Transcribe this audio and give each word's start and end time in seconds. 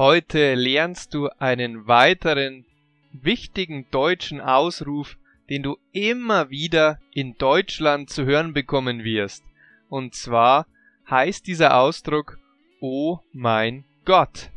Heute 0.00 0.54
lernst 0.54 1.12
du 1.12 1.28
einen 1.40 1.86
weiteren 1.86 2.64
wichtigen 3.12 3.84
deutschen 3.90 4.40
Ausruf, 4.40 5.18
den 5.50 5.62
du 5.62 5.76
immer 5.92 6.48
wieder 6.48 6.98
in 7.12 7.36
Deutschland 7.36 8.08
zu 8.08 8.24
hören 8.24 8.54
bekommen 8.54 9.04
wirst. 9.04 9.44
Und 9.90 10.14
zwar 10.14 10.66
heißt 11.10 11.46
dieser 11.46 11.76
Ausdruck 11.76 12.38
Oh 12.80 13.18
mein 13.34 13.84
Gott. 14.06 14.48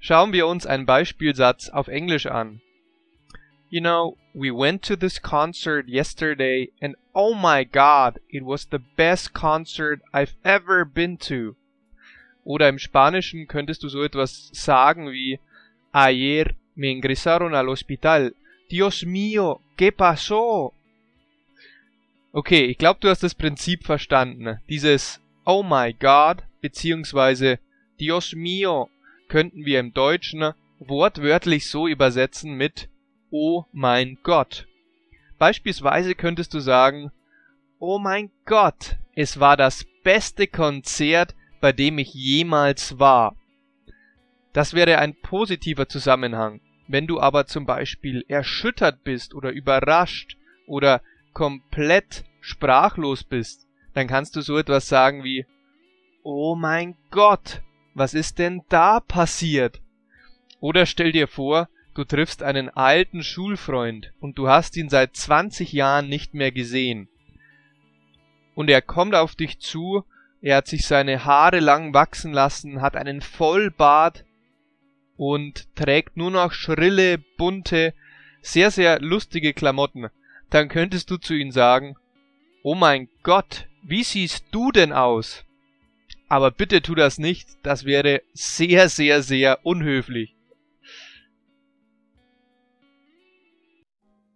Schauen 0.00 0.32
wir 0.32 0.46
uns 0.46 0.64
einen 0.64 0.86
Beispielsatz 0.86 1.68
auf 1.68 1.88
Englisch 1.88 2.24
an. 2.24 2.62
You 3.68 3.82
know, 3.82 4.16
we 4.32 4.50
went 4.50 4.82
to 4.86 4.96
this 4.96 5.20
concert 5.20 5.88
yesterday 5.88 6.72
and 6.80 6.96
oh 7.12 7.34
my 7.34 7.66
god, 7.66 8.18
it 8.30 8.44
was 8.46 8.66
the 8.70 8.80
best 8.96 9.34
concert 9.34 10.00
I've 10.14 10.36
ever 10.42 10.86
been 10.86 11.18
to. 11.18 11.54
Oder 12.48 12.70
im 12.70 12.78
Spanischen 12.78 13.46
könntest 13.46 13.82
du 13.82 13.90
so 13.90 14.02
etwas 14.02 14.48
sagen 14.54 15.12
wie 15.12 15.38
Ayer 15.92 16.46
me 16.76 16.90
ingresaron 16.90 17.54
al 17.54 17.66
hospital. 17.66 18.34
Dios 18.70 19.04
mío, 19.04 19.60
¿qué 19.76 19.92
pasó? 19.92 20.72
Okay, 22.32 22.64
ich 22.64 22.78
glaube, 22.78 23.00
du 23.00 23.10
hast 23.10 23.22
das 23.22 23.34
Prinzip 23.34 23.84
verstanden. 23.84 24.60
Dieses 24.66 25.20
Oh 25.44 25.62
my 25.62 25.92
God 25.92 26.42
beziehungsweise 26.62 27.58
Dios 28.00 28.32
mío 28.34 28.88
könnten 29.28 29.66
wir 29.66 29.78
im 29.78 29.92
Deutschen 29.92 30.54
wortwörtlich 30.78 31.68
so 31.68 31.86
übersetzen 31.86 32.54
mit 32.54 32.88
Oh 33.30 33.66
mein 33.72 34.16
Gott. 34.22 34.66
Beispielsweise 35.36 36.14
könntest 36.14 36.54
du 36.54 36.60
sagen, 36.60 37.12
Oh 37.78 37.98
mein 37.98 38.30
Gott, 38.46 38.96
es 39.14 39.38
war 39.38 39.58
das 39.58 39.84
beste 40.02 40.46
Konzert, 40.46 41.34
bei 41.60 41.72
dem 41.72 41.98
ich 41.98 42.14
jemals 42.14 42.98
war. 42.98 43.36
Das 44.52 44.74
wäre 44.74 44.98
ein 44.98 45.14
positiver 45.14 45.88
Zusammenhang. 45.88 46.60
Wenn 46.86 47.06
du 47.06 47.20
aber 47.20 47.46
zum 47.46 47.66
Beispiel 47.66 48.24
erschüttert 48.28 49.04
bist 49.04 49.34
oder 49.34 49.50
überrascht 49.50 50.36
oder 50.66 51.02
komplett 51.32 52.24
sprachlos 52.40 53.24
bist, 53.24 53.66
dann 53.94 54.06
kannst 54.06 54.36
du 54.36 54.40
so 54.40 54.56
etwas 54.56 54.88
sagen 54.88 55.22
wie 55.22 55.46
Oh 56.22 56.54
mein 56.54 56.96
Gott, 57.10 57.62
was 57.94 58.14
ist 58.14 58.38
denn 58.38 58.62
da 58.68 59.00
passiert? 59.00 59.80
Oder 60.60 60.86
stell 60.86 61.12
dir 61.12 61.28
vor, 61.28 61.68
du 61.94 62.04
triffst 62.04 62.42
einen 62.42 62.68
alten 62.70 63.22
Schulfreund 63.22 64.12
und 64.20 64.38
du 64.38 64.48
hast 64.48 64.76
ihn 64.76 64.88
seit 64.88 65.16
20 65.16 65.72
Jahren 65.72 66.08
nicht 66.08 66.34
mehr 66.34 66.52
gesehen. 66.52 67.08
Und 68.54 68.70
er 68.70 68.82
kommt 68.82 69.14
auf 69.14 69.36
dich 69.36 69.60
zu, 69.60 70.04
er 70.40 70.58
hat 70.58 70.68
sich 70.68 70.86
seine 70.86 71.24
Haare 71.24 71.60
lang 71.60 71.94
wachsen 71.94 72.32
lassen, 72.32 72.80
hat 72.80 72.96
einen 72.96 73.20
Vollbart 73.20 74.24
und 75.16 75.74
trägt 75.74 76.16
nur 76.16 76.30
noch 76.30 76.52
schrille, 76.52 77.18
bunte, 77.18 77.94
sehr, 78.40 78.70
sehr 78.70 79.00
lustige 79.00 79.52
Klamotten. 79.52 80.08
Dann 80.50 80.68
könntest 80.68 81.10
du 81.10 81.16
zu 81.16 81.34
ihm 81.34 81.50
sagen, 81.50 81.96
Oh 82.62 82.74
mein 82.74 83.08
Gott, 83.22 83.68
wie 83.82 84.04
siehst 84.04 84.46
du 84.50 84.70
denn 84.70 84.92
aus? 84.92 85.44
Aber 86.28 86.50
bitte 86.50 86.82
tu 86.82 86.94
das 86.94 87.18
nicht, 87.18 87.48
das 87.62 87.84
wäre 87.84 88.22
sehr, 88.32 88.88
sehr, 88.88 89.22
sehr 89.22 89.64
unhöflich. 89.64 90.36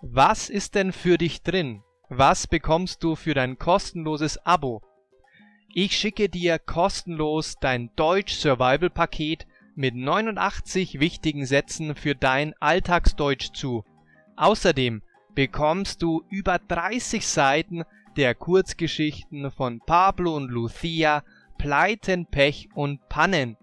Was 0.02 0.50
ist 0.50 0.74
denn 0.74 0.92
für 0.92 1.16
dich 1.16 1.42
drin? 1.42 1.82
Was 2.08 2.46
bekommst 2.46 3.02
du 3.02 3.16
für 3.16 3.32
dein 3.34 3.58
kostenloses 3.58 4.36
Abo? 4.44 4.82
Ich 5.72 5.96
schicke 5.96 6.28
dir 6.28 6.58
kostenlos 6.58 7.54
dein 7.60 7.94
Deutsch 7.94 8.34
Survival 8.34 8.90
Paket 8.90 9.46
mit 9.80 9.94
89 9.94 11.00
wichtigen 11.00 11.46
Sätzen 11.46 11.94
für 11.94 12.14
dein 12.14 12.52
Alltagsdeutsch 12.60 13.54
zu. 13.54 13.82
Außerdem 14.36 15.00
bekommst 15.34 16.02
du 16.02 16.22
über 16.28 16.58
30 16.58 17.26
Seiten 17.26 17.84
der 18.14 18.34
Kurzgeschichten 18.34 19.50
von 19.50 19.80
Pablo 19.80 20.36
und 20.36 20.50
Lucia, 20.50 21.24
Pleiten, 21.56 22.26
Pech 22.26 22.68
und 22.74 23.08
Pannen. 23.08 23.56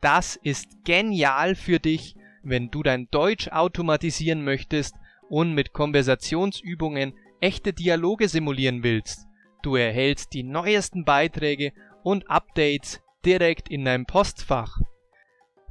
Das 0.00 0.36
ist 0.36 0.82
genial 0.84 1.54
für 1.54 1.78
dich, 1.78 2.16
wenn 2.42 2.70
du 2.70 2.82
dein 2.82 3.08
Deutsch 3.10 3.48
automatisieren 3.48 4.42
möchtest 4.42 4.94
und 5.28 5.52
mit 5.52 5.74
Konversationsübungen 5.74 7.12
echte 7.42 7.74
Dialoge 7.74 8.28
simulieren 8.28 8.82
willst. 8.82 9.26
Du 9.60 9.76
erhältst 9.76 10.32
die 10.32 10.42
neuesten 10.42 11.04
Beiträge 11.04 11.74
und 12.02 12.30
Updates 12.30 13.02
direkt 13.26 13.68
in 13.68 13.84
deinem 13.84 14.06
Postfach. 14.06 14.80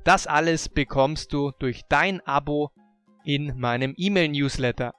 Das 0.10 0.26
alles 0.26 0.70
bekommst 0.70 1.34
du 1.34 1.52
durch 1.60 1.84
dein 1.88 2.20
Abo 2.26 2.72
in 3.24 3.60
meinem 3.60 3.94
E-Mail-Newsletter. 3.96 4.96